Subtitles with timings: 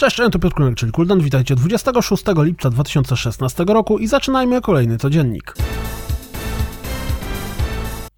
[0.00, 1.20] Cześć, to Piotr Kulek, czyli Kuldan.
[1.20, 5.54] Witajcie 26 lipca 2016 roku i zaczynajmy kolejny codziennik.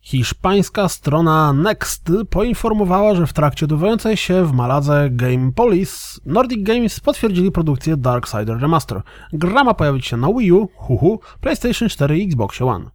[0.00, 7.00] Hiszpańska strona Next poinformowała, że w trakcie odbywającej się w Maladze Game Police Nordic Games
[7.00, 9.02] potwierdzili produkcję Darksider Remaster.
[9.32, 12.90] Gra ma pojawić się na Wii U, huhu, PlayStation 4 i Xbox One.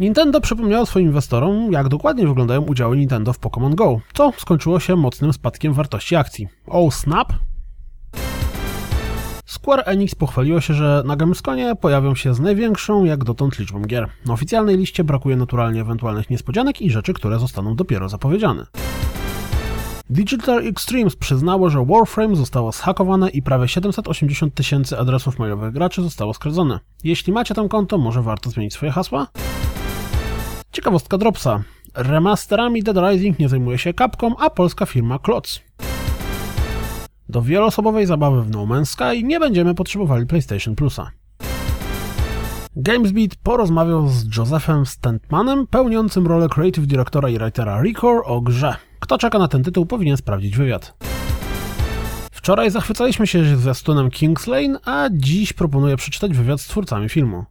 [0.00, 4.96] Nintendo przypomniało swoim inwestorom, jak dokładnie wyglądają udziały Nintendo w Pokémon Go, co skończyło się
[4.96, 6.48] mocnym spadkiem wartości akcji.
[6.66, 7.32] Oh snap!
[9.46, 14.08] Square Enix pochwaliło się, że na Gamesconie pojawią się z największą jak dotąd liczbą gier.
[14.26, 18.66] Na oficjalnej liście brakuje naturalnie ewentualnych niespodzianek i rzeczy, które zostaną dopiero zapowiedziane.
[20.10, 26.34] Digital Extremes przyznało, że Warframe zostało zhakowane i prawie 780 tysięcy adresów mailowych graczy zostało
[26.34, 26.80] skradzone.
[27.04, 29.26] Jeśli macie tam konto, może warto zmienić swoje hasła?
[30.74, 31.62] Ciekawostka Dropsa.
[31.94, 35.62] Remasterami Dead Rising nie zajmuje się Capcom, a polska firma Klotz.
[37.28, 41.10] Do wieloosobowej zabawy w No Man's Sky nie będziemy potrzebowali PlayStation Plusa.
[42.76, 48.76] GamesBeat porozmawiał z Josephem Stentmanem, pełniącym rolę creative dyrektora i writera Record o grze.
[49.00, 50.94] Kto czeka na ten tytuł powinien sprawdzić wywiad.
[52.32, 57.44] Wczoraj zachwycaliśmy się zwiastunem King's Lane, a dziś proponuję przeczytać wywiad z twórcami filmu.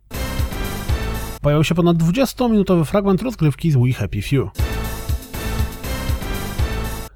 [1.44, 4.50] Pojawił się ponad 20-minutowy fragment rozgrywki z We Happy Few.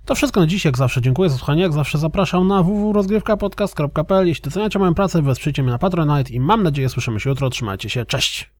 [0.06, 4.44] To wszystko na dziś, jak zawsze dziękuję za słuchanie, jak zawsze zapraszam na www.rozgrywkapodcast.pl Jeśli
[4.44, 8.06] doceniacie moją pracę, wesprzyjcie mnie na Patronite i mam nadzieję słyszymy się jutro, trzymajcie się,
[8.06, 8.52] cześć!